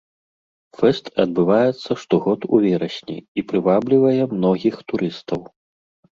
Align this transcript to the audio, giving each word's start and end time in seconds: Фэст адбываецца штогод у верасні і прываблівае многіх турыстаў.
Фэст 0.77 1.09
адбываецца 1.23 1.97
штогод 2.03 2.47
у 2.57 2.61
верасні 2.63 3.17
і 3.41 3.43
прываблівае 3.51 4.15
многіх 4.37 4.75
турыстаў. 4.93 5.45